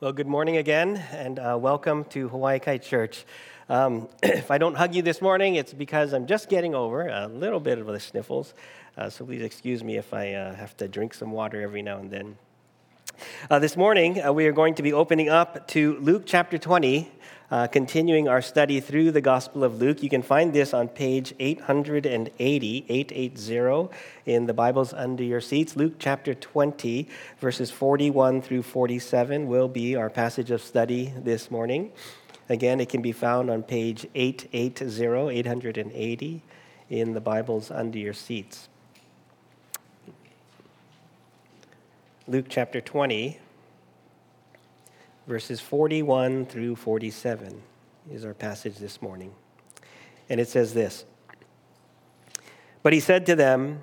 [0.00, 3.24] Well, good morning again, and uh, welcome to Hawaii Kai Church.
[3.68, 7.28] Um, if I don't hug you this morning, it's because I'm just getting over a
[7.28, 8.54] little bit of the sniffles.
[8.98, 11.98] Uh, so please excuse me if I uh, have to drink some water every now
[11.98, 12.36] and then.
[13.50, 17.10] Uh, this morning, uh, we are going to be opening up to Luke chapter 20,
[17.50, 20.02] uh, continuing our study through the Gospel of Luke.
[20.02, 23.88] You can find this on page 880, 880
[24.26, 25.76] in the Bibles under your seats.
[25.76, 27.08] Luke chapter 20,
[27.38, 31.92] verses 41 through 47 will be our passage of study this morning.
[32.48, 36.42] Again, it can be found on page 880, 880
[36.90, 38.68] in the Bibles under your seats.
[42.26, 43.38] Luke chapter 20,
[45.26, 47.60] verses 41 through 47
[48.10, 49.34] is our passage this morning.
[50.30, 51.04] And it says this
[52.82, 53.82] But he said to them,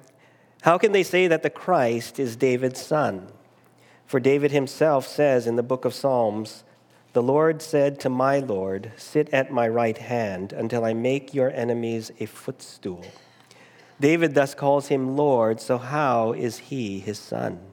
[0.64, 3.28] How can they say that the Christ is David's son?
[4.08, 6.64] For David himself says in the book of Psalms,
[7.14, 11.52] The Lord said to my Lord, Sit at my right hand until I make your
[11.52, 13.06] enemies a footstool.
[14.00, 17.71] David thus calls him Lord, so how is he his son?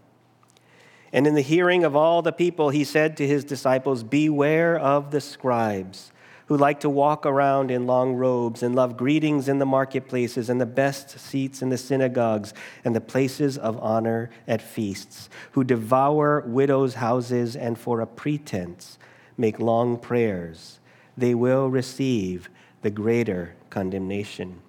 [1.13, 5.11] And in the hearing of all the people, he said to his disciples, Beware of
[5.11, 6.13] the scribes
[6.49, 10.59] who like to walk around in long robes and love greetings in the marketplaces and
[10.59, 16.43] the best seats in the synagogues and the places of honor at feasts, who devour
[16.47, 18.99] widows' houses and for a pretense
[19.37, 20.81] make long prayers.
[21.19, 22.49] They will receive
[22.81, 24.63] the greater condemnation.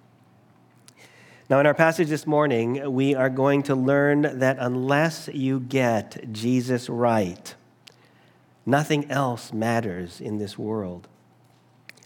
[1.50, 6.32] Now, in our passage this morning, we are going to learn that unless you get
[6.32, 7.56] Jesus right,
[8.64, 11.08] nothing else matters in this world.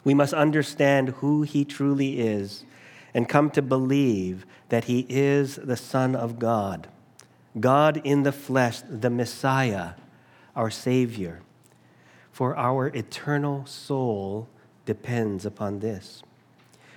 [0.03, 2.65] We must understand who he truly is
[3.13, 6.89] and come to believe that he is the Son of God,
[7.61, 9.91] God in the flesh, the Messiah,
[10.57, 11.43] our Savior.
[12.33, 14.49] For our eternal soul
[14.87, 16.23] depends upon this.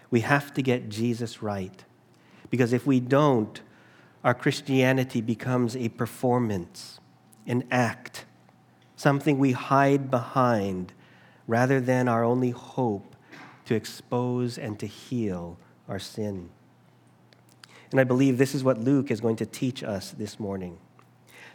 [0.10, 1.84] We have to get Jesus right.
[2.50, 3.62] Because if we don't,
[4.24, 7.00] our Christianity becomes a performance,
[7.46, 8.26] an act,
[8.96, 10.94] something we hide behind
[11.48, 13.16] rather than our only hope
[13.66, 15.58] to expose and to heal
[15.88, 16.50] our sin.
[17.92, 20.78] And I believe this is what Luke is going to teach us this morning.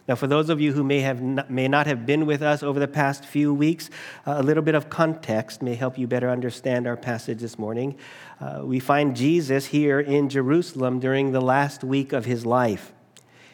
[0.08, 2.62] Now, for those of you who may, have not, may not have been with us
[2.62, 3.88] over the past few weeks,
[4.26, 7.96] uh, a little bit of context may help you better understand our passage this morning.
[8.40, 12.92] Uh, we find Jesus here in Jerusalem during the last week of his life.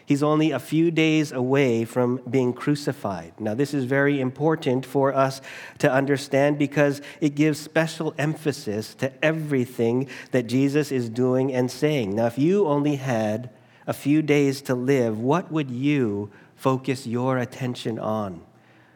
[0.07, 3.35] He's only a few days away from being crucified.
[3.39, 5.43] Now, this is very important for us
[5.81, 12.17] to understand because it gives special emphasis to everything that Jesus is doing and saying.
[12.17, 13.51] Now, if you only had
[13.89, 18.43] a few days to live, what would you focus your attention on?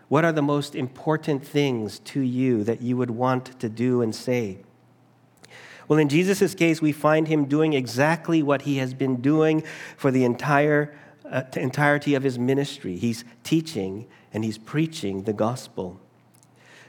[0.09, 4.15] What are the most important things to you that you would want to do and
[4.15, 4.59] say?
[5.89, 9.65] Well, in Jesus' case, we find him doing exactly what he has been doing
[9.97, 10.95] for the entire
[11.25, 12.97] uh, entirety of his ministry.
[12.97, 15.99] He's teaching and he's preaching the gospel.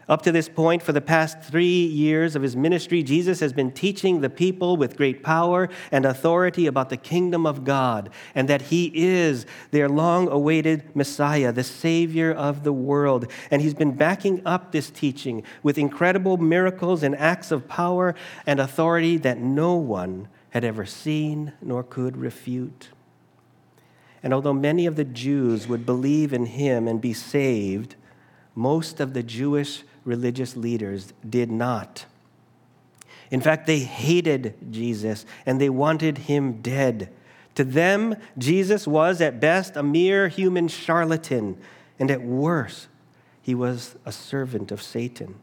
[0.09, 3.71] Up to this point, for the past three years of his ministry, Jesus has been
[3.71, 8.63] teaching the people with great power and authority about the kingdom of God and that
[8.63, 13.31] he is their long awaited Messiah, the Savior of the world.
[13.49, 18.13] And he's been backing up this teaching with incredible miracles and acts of power
[18.45, 22.89] and authority that no one had ever seen nor could refute.
[24.21, 27.95] And although many of the Jews would believe in him and be saved,
[28.55, 32.05] most of the Jewish religious leaders did not.
[33.33, 37.11] In fact, they hated Jesus and they wanted him dead.
[37.55, 41.57] To them, Jesus was at best a mere human charlatan,
[41.99, 42.87] and at worst,
[43.41, 45.35] he was a servant of Satan.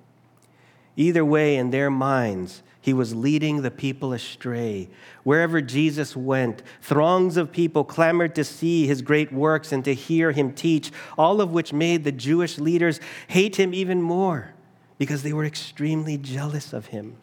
[0.96, 4.88] Either way, in their minds, he was leading the people astray.
[5.22, 10.32] Wherever Jesus went, throngs of people clamored to see his great works and to hear
[10.32, 14.54] him teach, all of which made the Jewish leaders hate him even more
[15.00, 17.16] because they were extremely jealous of him.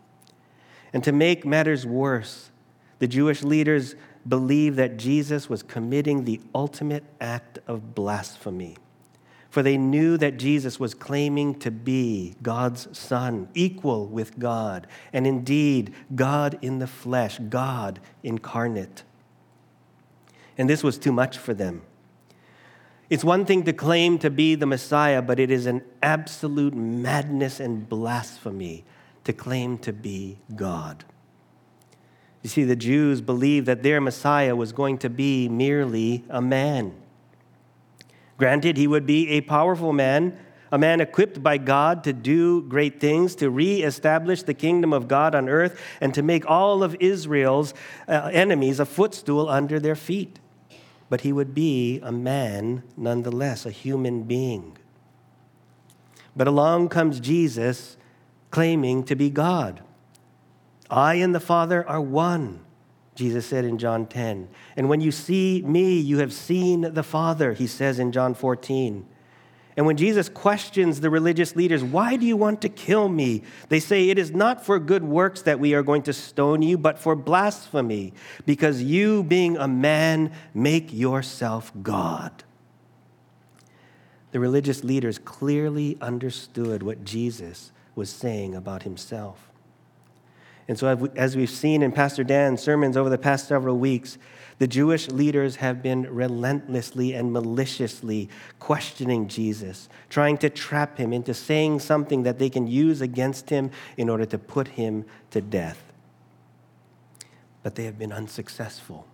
[0.91, 2.49] And to make matters worse,
[2.97, 3.93] the Jewish leaders
[4.27, 8.77] believed that Jesus was committing the ultimate act of blasphemy.
[9.51, 15.27] For they knew that Jesus was claiming to be God's Son, equal with God, and
[15.27, 19.03] indeed, God in the flesh, God incarnate.
[20.57, 21.83] And this was too much for them.
[23.09, 27.59] It's one thing to claim to be the Messiah, but it is an absolute madness
[27.59, 28.83] and blasphemy
[29.23, 31.05] to claim to be God.
[32.43, 36.93] You see, the Jews believed that their Messiah was going to be merely a man.
[38.37, 40.37] Granted, he would be a powerful man,
[40.71, 45.33] a man equipped by God to do great things, to reestablish the kingdom of God
[45.33, 47.73] on earth, and to make all of Israel's
[48.07, 50.39] uh, enemies a footstool under their feet.
[51.09, 54.77] But he would be a man nonetheless, a human being.
[56.35, 57.97] But along comes Jesus
[58.51, 59.81] claiming to be God.
[60.89, 62.61] I and the Father are one,
[63.15, 64.47] Jesus said in John 10.
[64.75, 69.05] And when you see me, you have seen the Father, he says in John 14.
[69.77, 73.43] And when Jesus questions the religious leaders, Why do you want to kill me?
[73.69, 76.79] They say, It is not for good works that we are going to stone you,
[76.79, 78.13] but for blasphemy,
[78.47, 82.43] because you, being a man, make yourself God.
[84.31, 89.46] The religious leaders clearly understood what Jesus was saying about himself.
[90.67, 94.17] And so, as we've seen in Pastor Dan's sermons over the past several weeks,
[94.59, 98.27] the Jewish leaders have been relentlessly and maliciously
[98.59, 103.71] questioning Jesus, trying to trap him into saying something that they can use against him
[103.95, 105.81] in order to put him to death.
[107.63, 109.07] But they have been unsuccessful.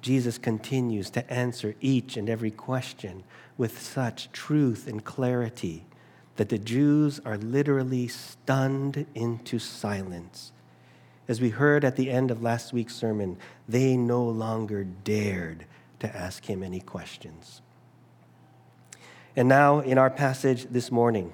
[0.00, 3.24] Jesus continues to answer each and every question
[3.58, 5.84] with such truth and clarity
[6.36, 10.52] that the Jews are literally stunned into silence
[11.28, 13.36] as we heard at the end of last week's sermon,
[13.68, 15.66] they no longer dared
[15.98, 17.62] to ask him any questions.
[19.34, 21.32] And now, in our passage this morning,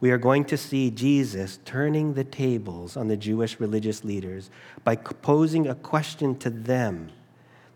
[0.00, 4.50] we are going to see Jesus turning the tables on the Jewish religious leaders
[4.82, 7.12] by posing a question to them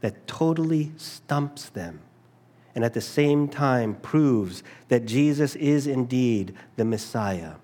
[0.00, 2.00] that totally stumps them
[2.76, 7.54] and at the same time proves that Jesus is indeed the Messiah,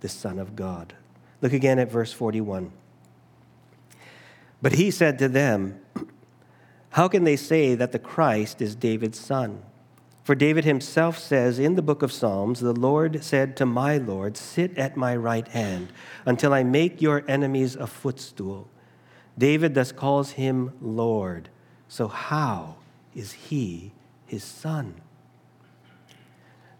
[0.00, 0.94] the Son of God.
[1.42, 2.72] Look again at verse 41.
[4.62, 5.78] But he said to them,
[6.90, 9.62] How can they say that the Christ is David's son?
[10.24, 14.38] For David himself says in the book of Psalms, The Lord said to my Lord,
[14.38, 15.92] Sit at my right hand
[16.24, 18.70] until I make your enemies a footstool.
[19.36, 21.50] David thus calls him Lord.
[21.88, 22.76] So how
[23.14, 23.92] is he
[24.32, 24.94] his son?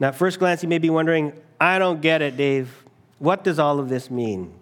[0.00, 2.84] Now, at first glance, you may be wondering, I don't get it, Dave.
[3.18, 4.52] What does all of this mean?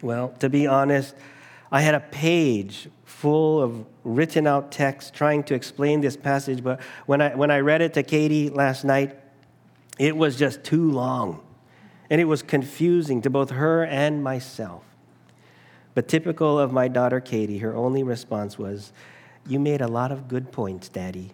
[0.00, 1.16] Well, to be honest,
[1.70, 6.80] I had a page full of written out text trying to explain this passage, but
[7.06, 9.18] when I, when I read it to Katie last night,
[9.98, 11.42] it was just too long.
[12.08, 14.84] And it was confusing to both her and myself.
[15.94, 18.92] But typical of my daughter Katie, her only response was,
[19.48, 21.32] You made a lot of good points, Daddy.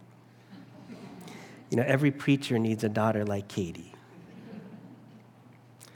[1.73, 3.93] You know, every preacher needs a daughter like Katie.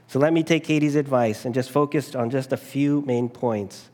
[0.09, 3.91] So let me take Katie's advice and just focus on just a few main points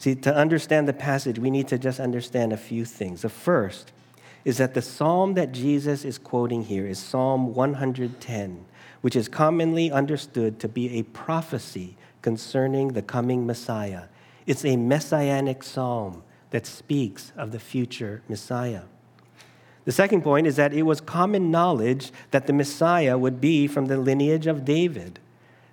[0.00, 3.20] See, to understand the passage, we need to just understand a few things.
[3.20, 3.92] The first
[4.46, 8.64] is that the psalm that Jesus is quoting here is Psalm 110,
[9.02, 14.04] which is commonly understood to be a prophecy concerning the coming Messiah.
[14.46, 18.84] It's a messianic psalm that speaks of the future Messiah.
[19.84, 23.86] The second point is that it was common knowledge that the Messiah would be from
[23.86, 25.18] the lineage of David,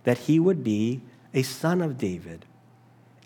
[0.04, 1.02] that he would be
[1.34, 2.46] a son of David.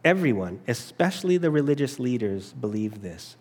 [0.03, 3.35] Everyone, especially the religious leaders, believed this.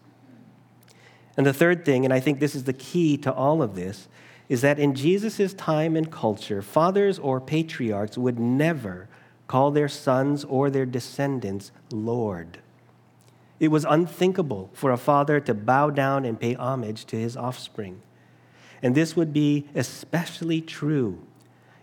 [1.37, 4.09] And the third thing, and I think this is the key to all of this,
[4.51, 9.09] is that in Jesus' time and culture, fathers or patriarchs would never
[9.47, 12.59] call their sons or their descendants Lord.
[13.61, 18.03] It was unthinkable for a father to bow down and pay homage to his offspring.
[18.83, 21.21] And this would be especially true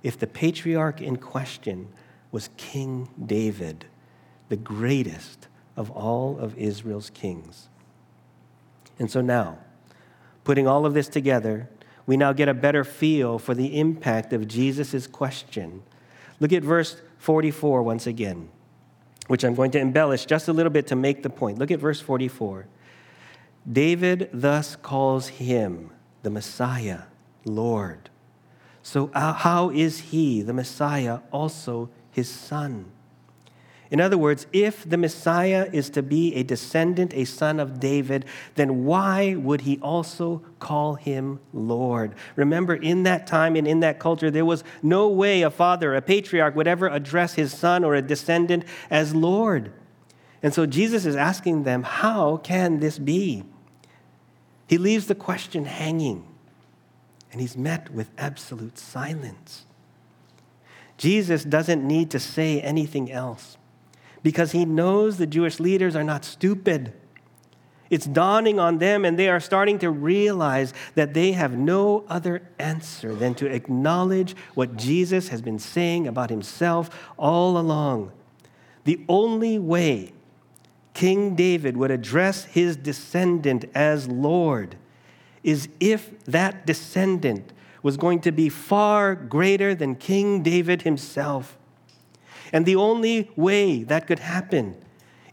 [0.03, 1.87] if the patriarch in question
[2.31, 3.85] was King David
[4.49, 7.67] the greatest of all of Israel's kings.
[8.99, 9.59] And so now,
[10.43, 11.69] putting all of this together,
[12.05, 15.83] we now get a better feel for the impact of Jesus' question.
[16.39, 18.49] Look at verse 44 once again,
[19.27, 21.57] which I'm going to embellish just a little bit to make the point.
[21.59, 22.67] Look at verse 44.
[23.69, 25.91] David thus calls him
[26.23, 27.03] the Messiah,
[27.45, 28.09] Lord.
[28.81, 32.91] So, uh, how is he, the Messiah, also his son?
[33.89, 38.25] In other words, if the Messiah is to be a descendant, a son of David,
[38.55, 42.13] then why would he also call him Lord?
[42.35, 46.01] Remember, in that time and in that culture, there was no way a father, a
[46.01, 49.71] patriarch, would ever address his son or a descendant as Lord.
[50.43, 53.43] And so Jesus is asking them, how can this be?
[54.67, 56.27] He leaves the question hanging,
[57.31, 59.65] and he's met with absolute silence.
[60.97, 63.55] Jesus doesn't need to say anything else
[64.23, 66.93] because he knows the Jewish leaders are not stupid.
[67.89, 72.41] It's dawning on them, and they are starting to realize that they have no other
[72.59, 78.11] answer than to acknowledge what Jesus has been saying about himself all along.
[78.83, 80.13] The only way
[80.93, 84.75] King David would address his descendant as Lord
[85.43, 91.57] is if that descendant was going to be far greater than King David himself.
[92.51, 94.75] And the only way that could happen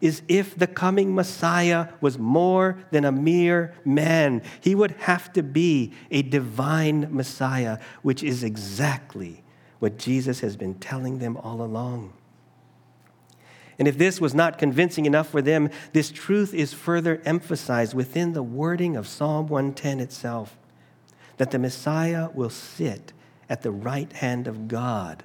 [0.01, 4.43] is if the coming Messiah was more than a mere man.
[4.61, 9.43] He would have to be a divine Messiah, which is exactly
[9.79, 12.13] what Jesus has been telling them all along.
[13.79, 18.33] And if this was not convincing enough for them, this truth is further emphasized within
[18.33, 20.59] the wording of Psalm 110 itself
[21.39, 23.13] that the Messiah will sit
[23.49, 25.25] at the right hand of God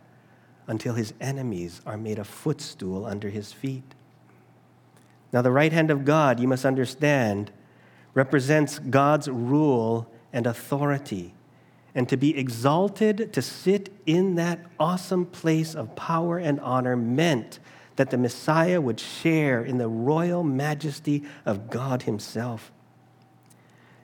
[0.69, 3.95] until his enemies are made a footstool under his feet.
[5.33, 7.51] Now, the right hand of God, you must understand,
[8.13, 11.33] represents God's rule and authority.
[11.95, 17.59] And to be exalted, to sit in that awesome place of power and honor, meant
[17.95, 22.71] that the Messiah would share in the royal majesty of God Himself.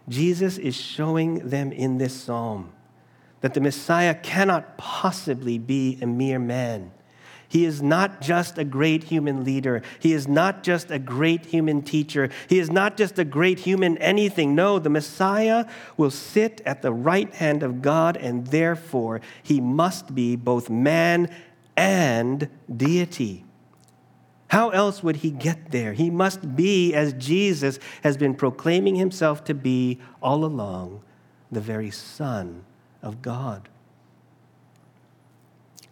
[0.10, 2.72] Jesus is showing them in this psalm
[3.42, 6.92] that the Messiah cannot possibly be a mere man.
[7.48, 9.82] He is not just a great human leader.
[10.00, 12.30] He is not just a great human teacher.
[12.50, 14.56] He is not just a great human anything.
[14.56, 15.66] No, the Messiah
[15.96, 21.30] will sit at the right hand of God, and therefore he must be both man
[21.78, 23.46] and deity.
[24.48, 25.94] How else would he get there?
[25.94, 31.04] He must be, as Jesus has been proclaiming himself to be all along,
[31.52, 32.64] the very Son
[33.06, 33.70] of God.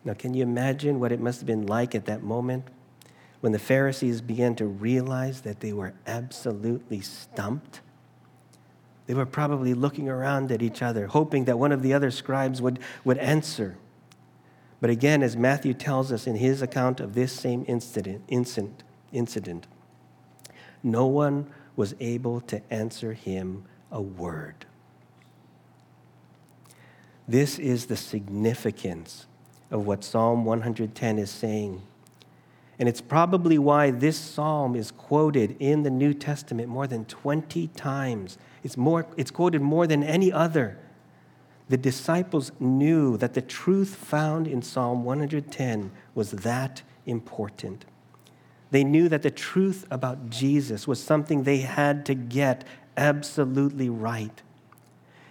[0.04, 2.66] Now, can you imagine what it must have been like at that moment
[3.40, 7.80] when the Pharisees began to realize that they were absolutely stumped?
[9.06, 12.62] They were probably looking around at each other, hoping that one of the other scribes
[12.62, 13.78] would, would answer.
[14.82, 19.68] But again, as Matthew tells us in his account of this same incident, incident, incident
[20.84, 24.66] no one was able to answer him a word.
[27.28, 29.26] This is the significance
[29.72, 31.82] of what Psalm 110 is saying.
[32.80, 37.68] And it's probably why this psalm is quoted in the New Testament more than 20
[37.70, 38.38] times.
[38.64, 40.78] It's, more, it's quoted more than any other.
[41.70, 47.86] The disciples knew that the truth found in Psalm 110 was that important.
[48.72, 52.64] They knew that the truth about Jesus was something they had to get
[52.98, 54.43] absolutely right.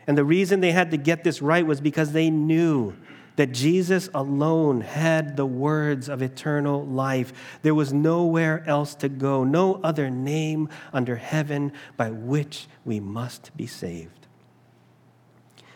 [0.06, 2.94] And the reason they had to get this right was because they knew
[3.36, 7.32] that Jesus alone had the words of eternal life.
[7.62, 13.56] There was nowhere else to go, no other name under heaven by which we must
[13.56, 14.21] be saved.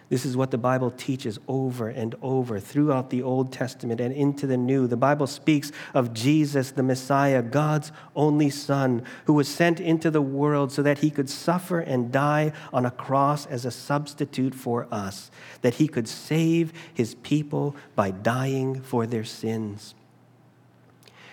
[0.08, 4.46] This is what the Bible teaches over and over throughout the Old Testament and into
[4.46, 4.86] the New.
[4.86, 10.22] The Bible speaks of Jesus, the Messiah, God's only Son, who was sent into the
[10.22, 14.86] world so that he could suffer and die on a cross as a substitute for
[14.92, 15.30] us,
[15.62, 19.96] that he could save his people by dying for their sins.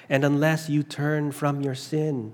[0.09, 2.33] And unless you turn from your sin,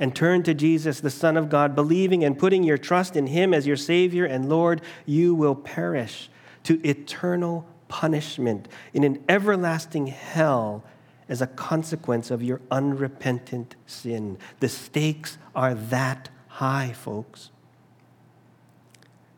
[0.00, 3.52] and turn to Jesus, the Son of God, believing and putting your trust in Him
[3.52, 6.30] as your Savior and Lord, you will perish
[6.64, 10.84] to eternal punishment in an everlasting hell
[11.28, 14.38] as a consequence of your unrepentant sin.
[14.60, 17.50] The stakes are that high, folks.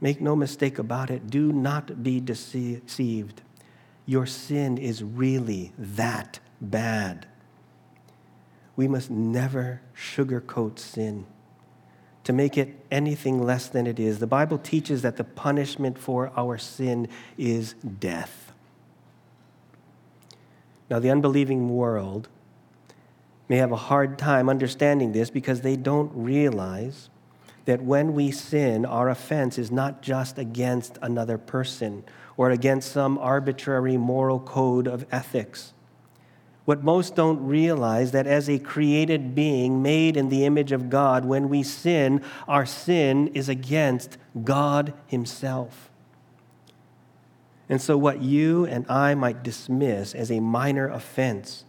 [0.01, 1.29] Make no mistake about it.
[1.31, 3.43] Do not be deceived.
[4.07, 7.27] Your sin is really that bad
[8.81, 11.27] we must never sugarcoat sin
[12.25, 14.21] to make it anything less than it is.
[14.21, 17.07] The Bible teaches that the punishment for our sin
[17.37, 18.53] is death.
[20.89, 22.31] Now, the unbelieving world
[23.51, 27.11] may have a hard time understanding this because they don't realize
[27.67, 32.03] that when we sin, our offense is not just against another person
[32.39, 35.75] or against some arbitrary moral code of ethics.
[36.65, 41.25] What most don't realize that as a created being made in the image of God,
[41.25, 45.91] when we sin, our sin is against God Himself.
[47.69, 51.65] And so, what you and I might dismiss as a minor offense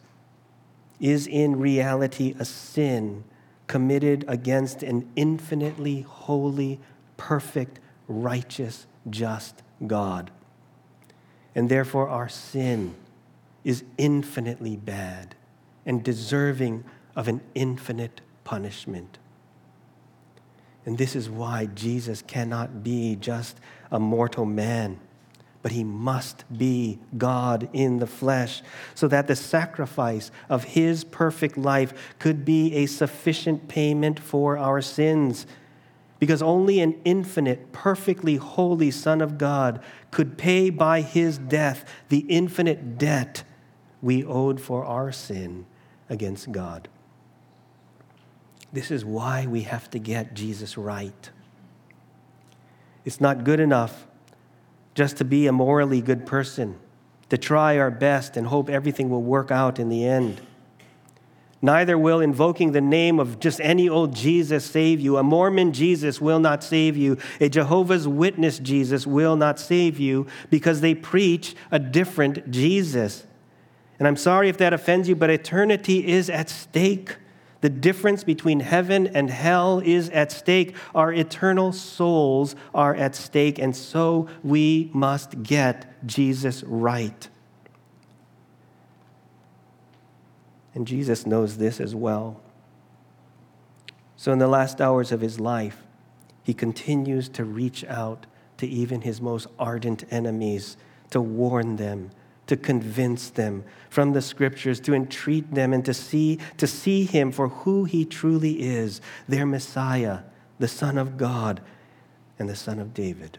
[0.99, 3.23] is in reality a sin
[3.67, 6.79] committed against an infinitely holy,
[7.17, 10.29] perfect, righteous, just God.
[11.55, 12.95] And therefore, our sin
[13.63, 15.35] is infinitely bad
[15.85, 16.83] and deserving
[17.15, 19.17] of an infinite punishment.
[20.85, 23.59] And this is why Jesus cannot be just
[23.91, 24.99] a mortal man,
[25.61, 28.63] but he must be God in the flesh,
[28.95, 34.81] so that the sacrifice of his perfect life could be a sufficient payment for our
[34.81, 35.45] sins.
[36.17, 42.19] Because only an infinite, perfectly holy Son of God could pay by his death the
[42.29, 43.43] infinite debt
[44.01, 45.65] we owed for our sin
[46.09, 46.87] against God.
[48.73, 51.29] This is why we have to get Jesus right.
[53.03, 54.07] It's not good enough
[54.93, 56.77] just to be a morally good person,
[57.29, 60.41] to try our best and hope everything will work out in the end.
[61.61, 65.17] Neither will invoking the name of just any old Jesus save you.
[65.17, 67.19] A Mormon Jesus will not save you.
[67.39, 73.25] A Jehovah's Witness Jesus will not save you because they preach a different Jesus.
[74.01, 77.17] And I'm sorry if that offends you, but eternity is at stake.
[77.59, 80.75] The difference between heaven and hell is at stake.
[80.95, 87.29] Our eternal souls are at stake, and so we must get Jesus right.
[90.73, 92.41] And Jesus knows this as well.
[94.15, 95.83] So, in the last hours of his life,
[96.41, 98.25] he continues to reach out
[98.57, 100.75] to even his most ardent enemies
[101.11, 102.09] to warn them
[102.47, 107.31] to convince them from the scriptures, to entreat them and to see, to see him
[107.31, 110.19] for who he truly is, their Messiah,
[110.59, 111.61] the Son of God
[112.39, 113.37] and the Son of David.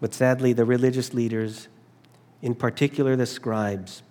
[0.00, 1.68] But sadly, the religious leaders,
[2.42, 4.02] in particular the scribes,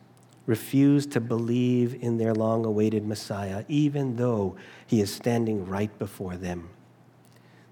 [0.45, 4.55] refuse to believe in their long awaited Messiah, even though
[4.85, 6.69] he is standing right before them.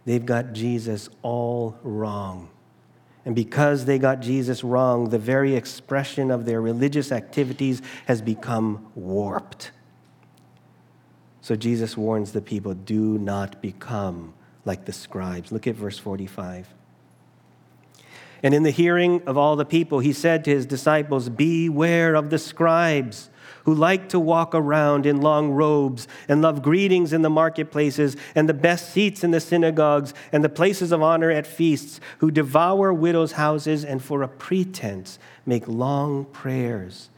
[0.05, 2.49] They've got Jesus all wrong.
[3.25, 8.91] And because they got Jesus wrong, the very expression of their religious activities has become
[8.95, 9.71] warped.
[11.41, 14.33] So Jesus warns the people do not become
[14.65, 15.51] like the scribes.
[15.51, 16.67] Look at verse 45.
[18.41, 22.29] And in the hearing of all the people, he said to his disciples, Beware of
[22.29, 23.29] the scribes
[23.65, 28.47] who like to walk around in long robes and love greetings in the marketplaces and
[28.47, 32.93] the best seats in the synagogues and the places of honor at feasts, who devour
[32.93, 37.09] widows' houses and for a pretense make long prayers.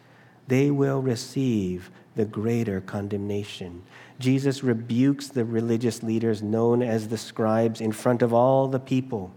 [0.48, 3.84] They will receive the greater condemnation.
[4.19, 9.32] Jesus rebukes the religious leaders known as the scribes in front of all the people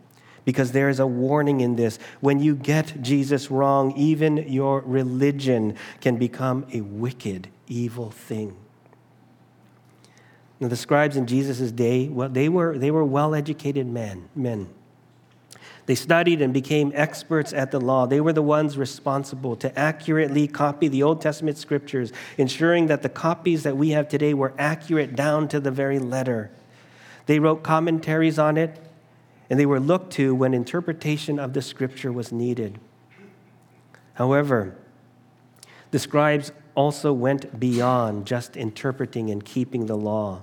[0.48, 1.98] because there is a warning in this.
[2.20, 8.56] When you get Jesus wrong, even your religion can become a wicked, evil thing.
[10.58, 14.70] Now, the scribes in Jesus' day, well, they were, they were well educated men, men.
[15.84, 18.06] They studied and became experts at the law.
[18.06, 23.10] They were the ones responsible to accurately copy the Old Testament scriptures, ensuring that the
[23.10, 26.50] copies that we have today were accurate down to the very letter.
[27.26, 28.87] They wrote commentaries on it,
[29.50, 32.78] and they were looked to when interpretation of the scripture was needed.
[34.14, 34.76] However,
[35.90, 40.42] the scribes also went beyond just interpreting and keeping the law.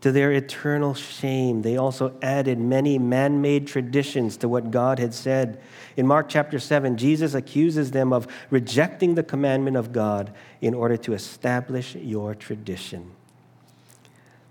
[0.00, 5.12] To their eternal shame, they also added many man made traditions to what God had
[5.12, 5.60] said.
[5.96, 10.96] In Mark chapter 7, Jesus accuses them of rejecting the commandment of God in order
[10.96, 13.10] to establish your tradition.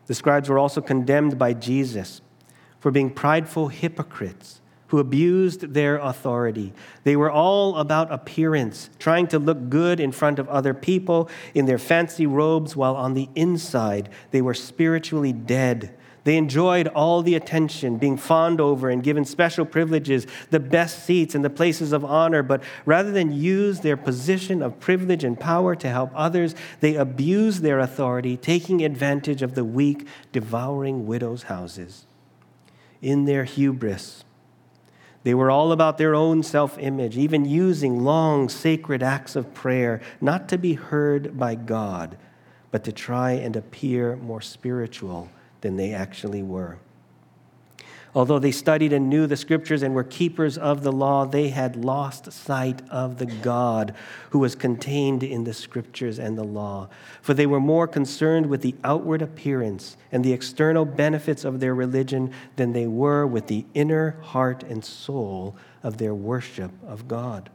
[0.06, 2.21] The scribes were also condemned by Jesus
[2.79, 6.73] for being prideful hypocrites who abused their authority.
[7.03, 11.65] They were all about appearance, trying to look good in front of other people in
[11.65, 15.95] their fancy robes, while on the inside they were spiritually dead.
[16.23, 21.33] They enjoyed all the attention, being fawned over and given special privileges, the best seats
[21.33, 22.43] and the places of honor.
[22.43, 27.61] But rather than use their position of privilege and power to help others, they abused
[27.61, 32.05] their authority, taking advantage of the weak, devouring widows' houses
[33.01, 34.23] in their hubris.
[35.23, 40.01] They were all about their own self image, even using long, sacred acts of prayer,
[40.21, 42.17] not to be heard by God,
[42.71, 45.29] but to try and appear more spiritual
[45.62, 46.77] than they actually were.
[48.15, 51.75] Although they studied and knew the scriptures and were keepers of the law, they had
[51.75, 53.93] lost sight of the God
[54.31, 56.89] who was contained in the scriptures and the law.
[57.21, 61.75] For they were more concerned with the outward appearance and the external benefits of their
[61.75, 67.51] religion than they were with the inner heart and soul of their worship of God.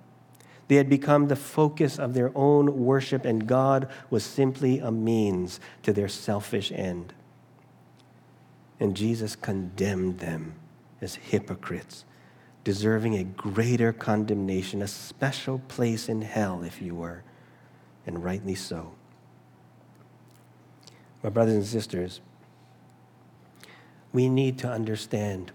[0.68, 5.60] They had become the focus of their own worship, and God was simply a means
[5.82, 7.12] to their selfish end.
[8.80, 10.54] And Jesus condemned them
[11.00, 12.04] as hypocrites,
[12.64, 17.22] deserving a greater condemnation, a special place in hell, if you were,
[18.06, 18.92] and rightly so.
[21.22, 22.20] My brothers and sisters,
[24.12, 25.52] we need to understand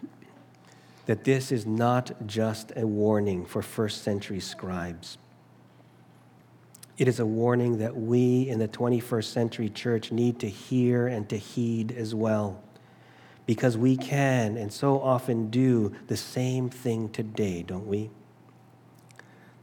[1.05, 5.17] that this is not just a warning for first century scribes.
[6.99, 11.27] It is a warning that we in the 21st century church need to hear and
[11.29, 12.62] to heed as well.
[13.49, 18.12] Because we can and so often do the same thing today, don't we?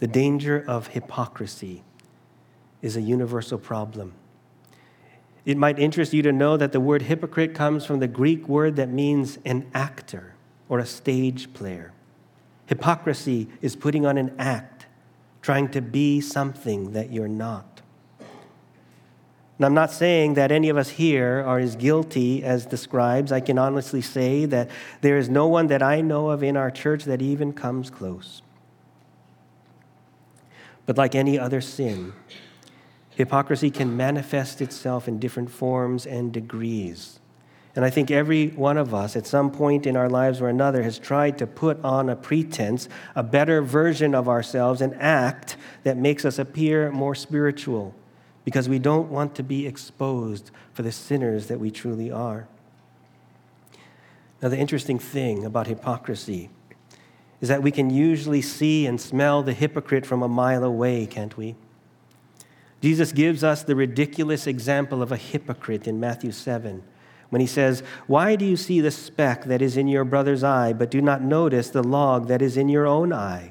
[0.01, 1.85] The danger of hypocrisy
[2.83, 4.15] is a universal problem.
[5.45, 8.75] It might interest you to know that the word hypocrite comes from the Greek word
[8.75, 10.35] that means an actor
[10.69, 11.93] or a stage player.
[12.67, 14.87] Hypocrisy is putting on an act
[15.43, 17.83] trying to be something that you're not.
[19.59, 23.33] And I'm not saying that any of us here are as guilty as the scribes.
[23.33, 26.71] I can honestly say that there is no one that I know of in our
[26.71, 28.43] church that even comes close.
[30.85, 32.13] But like any other sin,
[33.11, 37.19] hypocrisy can manifest itself in different forms and degrees.
[37.75, 40.83] And I think every one of us at some point in our lives or another
[40.83, 45.97] has tried to put on a pretense, a better version of ourselves, an act that
[45.97, 47.95] makes us appear more spiritual
[48.47, 52.47] because we don't want to be exposed for the sinners that we truly are.
[54.41, 56.49] Now, the interesting thing about hypocrisy
[57.41, 61.37] is that we can usually see and smell the hypocrite from a mile away, can't
[61.37, 61.57] we?
[62.81, 66.85] Jesus gives us the ridiculous example of a hypocrite in Matthew 7
[67.31, 70.73] when he says, Why do you see the speck that is in your brother's eye,
[70.73, 73.51] but do not notice the log that is in your own eye?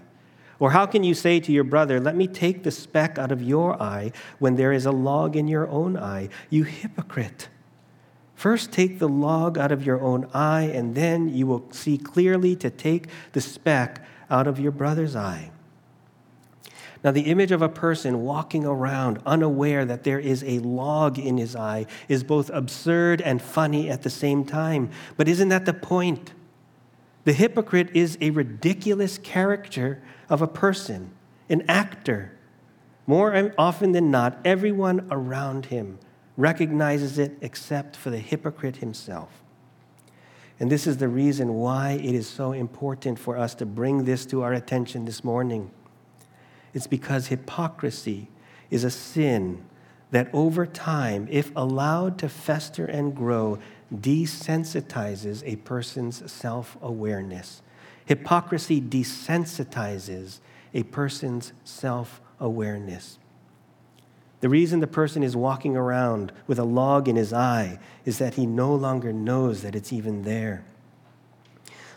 [0.59, 3.41] Or how can you say to your brother, Let me take the speck out of
[3.41, 6.29] your eye when there is a log in your own eye?
[6.49, 7.49] You hypocrite.
[8.35, 12.55] First, take the log out of your own eye, and then you will see clearly
[12.57, 15.51] to take the speck out of your brother's eye.
[17.03, 21.37] Now, the image of a person walking around unaware that there is a log in
[21.37, 24.89] his eye is both absurd and funny at the same time.
[25.15, 26.33] But isn't that the point?
[27.23, 31.11] The hypocrite is a ridiculous character of a person,
[31.49, 32.31] an actor.
[33.07, 35.99] More often than not, everyone around him
[36.37, 39.43] recognizes it except for the hypocrite himself.
[40.59, 44.25] And this is the reason why it is so important for us to bring this
[44.27, 45.71] to our attention this morning.
[46.73, 48.29] It's because hypocrisy
[48.69, 49.65] is a sin
[50.11, 53.59] that over time, if allowed to fester and grow,
[53.93, 57.61] desensitizes a person's self awareness.
[58.05, 60.39] Hypocrisy desensitizes
[60.73, 63.17] a person's self awareness.
[64.41, 68.35] The reason the person is walking around with a log in his eye is that
[68.35, 70.65] he no longer knows that it's even there.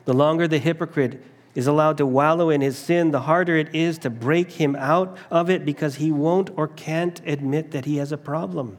[0.06, 1.22] The longer the hypocrite
[1.54, 5.18] is allowed to wallow in his sin, the harder it is to break him out
[5.30, 8.78] of it because he won't or can't admit that he has a problem.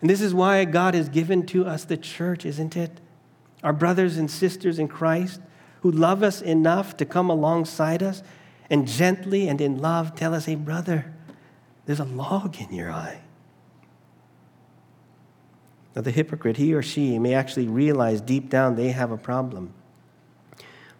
[0.00, 3.00] And this is why God has given to us the church, isn't it?
[3.62, 5.40] Our brothers and sisters in Christ
[5.82, 8.22] who love us enough to come alongside us
[8.70, 11.12] and gently and in love tell us, hey, brother,
[11.86, 13.20] there's a log in your eye.
[15.94, 19.74] Now, the hypocrite, he or she, may actually realize deep down they have a problem.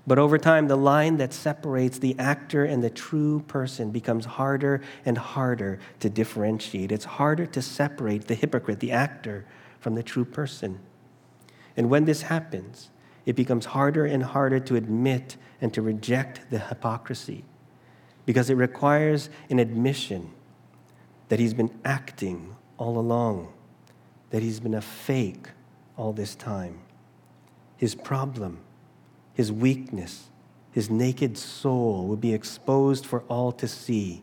[0.07, 4.83] But over time, the line that separates the actor and the true person becomes harder
[5.05, 6.90] and harder to differentiate.
[6.90, 9.47] It's harder to separate the hypocrite, the actor,
[9.79, 10.81] from the true person.
[11.77, 12.90] And when this happens,
[13.26, 17.44] it becomes harder and harder to admit and to reject the hypocrisy
[18.26, 20.30] because it requires an admission
[21.28, 23.52] that he's been acting all along,
[24.30, 25.48] that he's been a fake
[25.96, 26.80] all this time.
[27.76, 28.61] His problem
[29.35, 30.28] his weakness,
[30.72, 34.22] his naked soul will be exposed for all to see.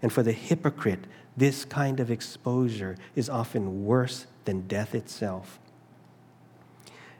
[0.00, 1.04] And for the hypocrite,
[1.36, 5.58] this kind of exposure is often worse than death itself.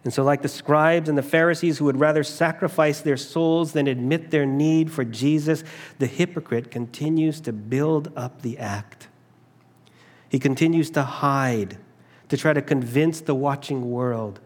[0.05, 3.87] And so, like the scribes and the Pharisees who would rather sacrifice their souls than
[3.87, 5.63] admit their need for Jesus,
[5.99, 9.09] the hypocrite continues to build up the act.
[10.29, 11.79] He continues to hide,
[12.31, 14.41] to try to convince the watching world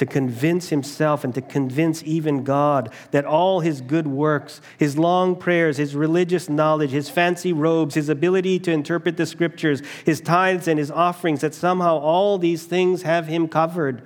[0.00, 5.36] to convince himself and to convince even God that all his good works, his long
[5.36, 10.66] prayers, his religious knowledge, his fancy robes, his ability to interpret the scriptures, his tithes
[10.68, 14.00] and his offerings, that somehow all these things have him covered.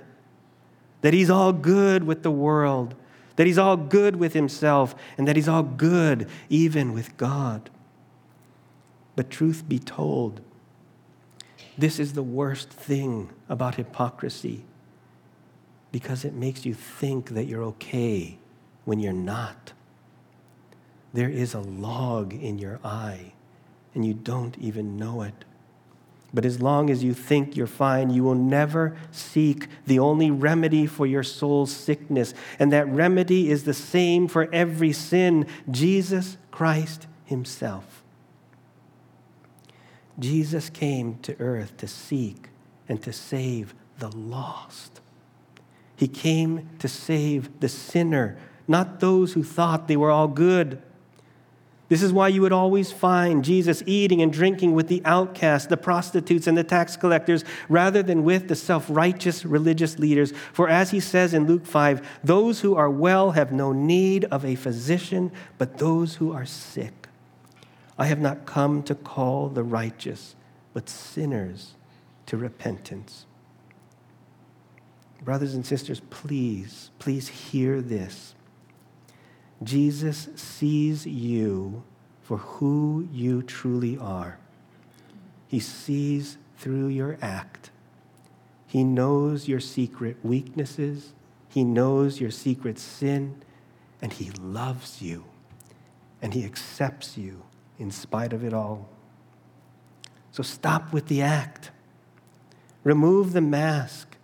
[1.05, 2.95] That he's all good with the world,
[3.35, 7.69] that he's all good with himself, and that he's all good even with God.
[9.15, 10.41] But truth be told,
[11.77, 14.63] this is the worst thing about hypocrisy
[15.91, 18.39] because it makes you think that you're okay
[18.85, 19.73] when you're not.
[21.13, 23.33] There is a log in your eye,
[23.93, 25.45] and you don't even know it.
[26.35, 30.85] But as long as you think you're fine, you will never seek the only remedy
[30.85, 32.33] for your soul's sickness.
[32.59, 38.03] And that remedy is the same for every sin Jesus Christ Himself.
[40.19, 42.49] Jesus came to earth to seek
[42.89, 44.99] and to save the lost.
[45.95, 50.81] He came to save the sinner, not those who thought they were all good.
[51.87, 55.77] This is why you would always find Jesus eating and drinking with the outcasts, the
[55.77, 60.33] prostitutes, and the tax collectors, rather than with the self righteous religious leaders.
[60.51, 64.43] For as he says in Luke 5, those who are well have no need of
[64.43, 67.07] a physician, but those who are sick.
[67.97, 70.35] I have not come to call the righteous,
[70.73, 71.75] but sinners
[72.25, 73.25] to repentance.
[75.23, 78.34] Brothers and sisters, please, please hear this.
[79.65, 81.83] Jesus sees you
[82.21, 84.37] for who you truly are.
[85.47, 87.71] He sees through your act.
[88.67, 91.13] He knows your secret weaknesses.
[91.49, 93.41] He knows your secret sin.
[94.01, 95.25] And He loves you.
[96.21, 97.43] And He accepts you
[97.79, 98.89] in spite of it all.
[100.31, 101.71] So stop with the act.
[102.83, 104.14] Remove the mask.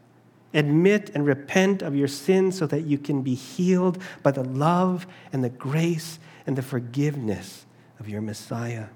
[0.53, 5.07] Admit and repent of your sins so that you can be healed by the love
[5.31, 7.65] and the grace and the forgiveness
[7.99, 8.87] of your Messiah.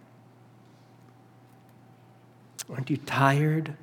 [2.69, 3.75] Aren't you tired?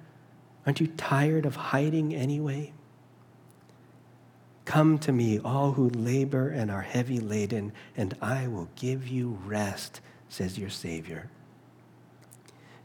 [0.67, 2.73] Aren't you tired of hiding anyway?
[4.65, 9.39] Come to me, all who labor and are heavy laden, and I will give you
[9.45, 11.29] rest, says your Savior.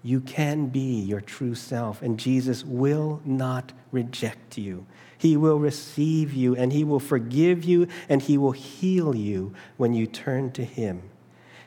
[0.07, 4.85] You can be your true self, and Jesus will not reject you.
[5.17, 9.93] He will receive you, and He will forgive you, and He will heal you when
[9.93, 11.01] you turn to Him.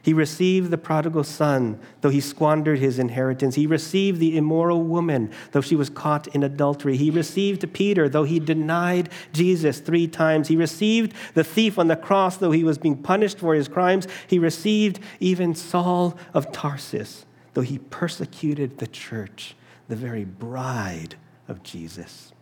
[0.00, 3.56] He received the prodigal son, though he squandered his inheritance.
[3.56, 6.96] He received the immoral woman, though she was caught in adultery.
[6.96, 10.48] He received Peter, though he denied Jesus three times.
[10.48, 14.08] He received the thief on the cross, though he was being punished for his crimes.
[14.26, 19.56] He received even Saul of Tarsus, though he persecuted the church,
[19.88, 21.16] the very bride
[21.48, 22.32] of Jesus.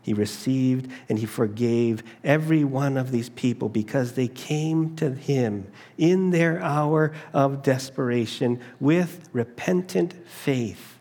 [0.00, 5.66] He received and he forgave every one of these people because they came to him
[5.98, 11.00] in their hour of desperation with repentant faith.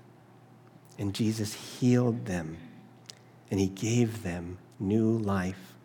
[0.98, 2.58] And Jesus healed them
[3.52, 5.76] and he gave them new life.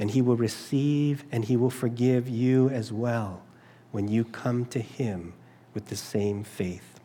[0.00, 3.42] And he will receive and he will forgive you as well
[3.90, 5.32] when you come to him
[5.74, 6.98] with the same faith.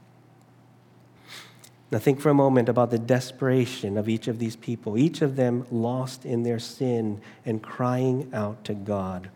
[1.92, 5.36] Now, think for a moment about the desperation of each of these people, each of
[5.36, 9.30] them lost in their sin and crying out to God.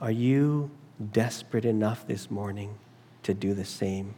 [0.00, 0.70] Are you
[1.12, 2.78] desperate enough this morning
[3.24, 4.14] to do the same?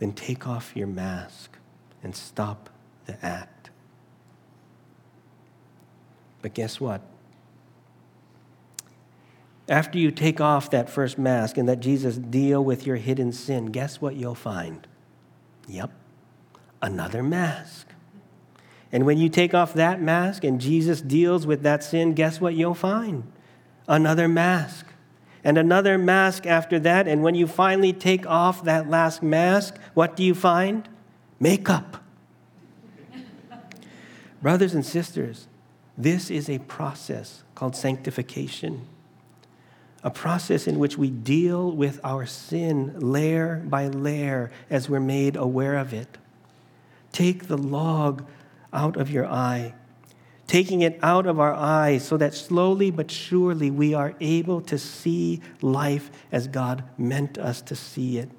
[0.00, 1.56] Then take off your mask
[2.02, 2.68] and stop
[3.06, 3.70] the act.
[6.42, 7.00] But guess what?
[9.68, 13.66] After you take off that first mask and let Jesus deal with your hidden sin,
[13.66, 14.86] guess what you'll find?
[15.68, 15.90] Yep,
[16.82, 17.88] another mask.
[18.92, 22.54] And when you take off that mask and Jesus deals with that sin, guess what
[22.54, 23.24] you'll find?
[23.88, 24.86] Another mask.
[25.42, 27.08] And another mask after that.
[27.08, 30.88] And when you finally take off that last mask, what do you find?
[31.40, 32.02] Makeup.
[34.40, 35.48] Brothers and sisters,
[35.96, 38.86] this is a process called sanctification
[40.04, 45.34] a process in which we deal with our sin layer by layer as we're made
[45.34, 46.18] aware of it.
[47.10, 48.24] Take the log
[48.70, 49.72] out of your eye,
[50.46, 54.78] taking it out of our eyes so that slowly but surely we are able to
[54.78, 58.30] see life as God meant us to see it,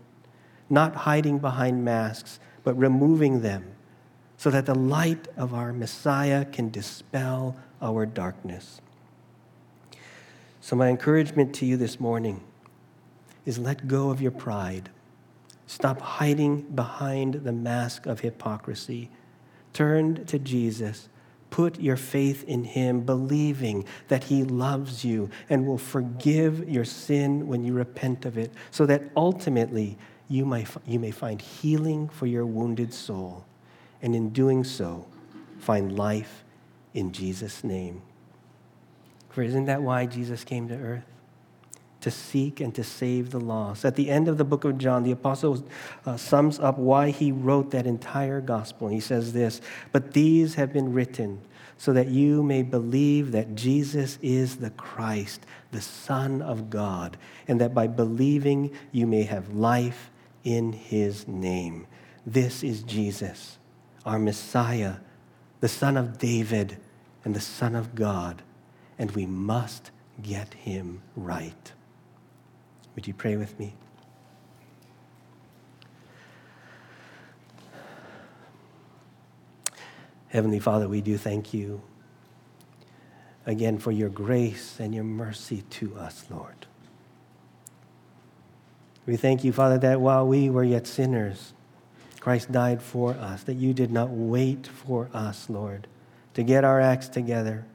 [0.70, 3.66] not hiding behind masks, but removing them
[4.38, 8.82] so that the light of our Messiah can dispel our darkness.
[10.66, 12.42] So, my encouragement to you this morning
[13.46, 14.90] is let go of your pride.
[15.68, 19.12] Stop hiding behind the mask of hypocrisy.
[19.74, 21.08] Turn to Jesus.
[21.52, 27.46] Put your faith in Him, believing that He loves you and will forgive your sin
[27.46, 30.00] when you repent of it, so that ultimately
[30.30, 33.46] you may, you may find healing for your wounded soul.
[34.02, 35.06] And in doing so,
[35.60, 36.44] find life
[36.96, 38.02] in Jesus' name.
[39.36, 41.04] For isn't that why Jesus came to earth?
[42.00, 43.84] To seek and to save the lost.
[43.84, 45.68] At the end of the book of John, the apostle
[46.06, 48.88] uh, sums up why he wrote that entire gospel.
[48.88, 49.60] He says this
[49.92, 51.42] But these have been written
[51.78, 57.60] so that you may believe that Jesus is the Christ, the Son of God, and
[57.60, 60.12] that by believing you may have life
[60.46, 61.88] in his name.
[62.26, 63.58] This is Jesus,
[64.06, 64.94] our Messiah,
[65.60, 66.78] the Son of David
[67.26, 68.42] and the Son of God,
[68.98, 71.72] and we must get him right.
[72.96, 73.76] Would you pray with me?
[80.30, 81.82] Heavenly Father, we do thank you
[83.46, 86.66] again for your grace and your mercy to us, Lord.
[89.06, 91.54] We thank you, Father, that while we were yet sinners,
[92.20, 95.88] Christ died for us, that you did not wait for us, Lord,
[96.34, 97.66] to get our acts together,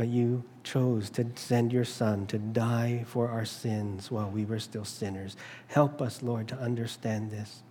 [0.00, 4.58] but you chose to send your Son to die for our sins while we were
[4.58, 5.36] still sinners.
[5.66, 7.62] Help us, Lord, to understand this.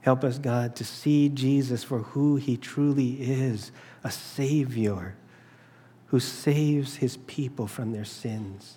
[0.00, 3.70] Help us, God, to see Jesus for who he truly is
[4.02, 5.14] a Savior
[6.06, 8.76] who saves his people from their sins.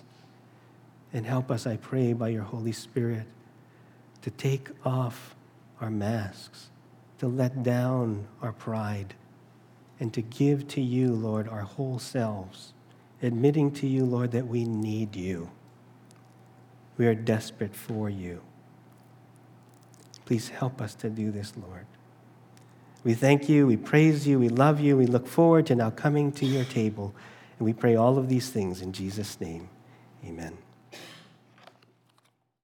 [1.12, 3.26] And help us, I pray, by your Holy Spirit,
[4.20, 5.34] to take off
[5.80, 6.70] our masks,
[7.18, 9.14] to let down our pride,
[10.02, 12.72] and to give to you, Lord, our whole selves,
[13.22, 15.48] admitting to you, Lord, that we need you.
[16.98, 18.40] We are desperate for you.
[20.24, 21.86] Please help us to do this, Lord.
[23.04, 26.32] We thank you, we praise you, we love you, we look forward to now coming
[26.32, 27.14] to your table.
[27.60, 29.68] And we pray all of these things in Jesus' name.
[30.26, 30.58] Amen.